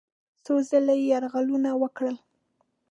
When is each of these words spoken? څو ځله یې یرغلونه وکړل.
څو 0.45 0.53
ځله 0.69 0.93
یې 0.99 1.05
یرغلونه 1.11 1.69
وکړل. 1.81 2.15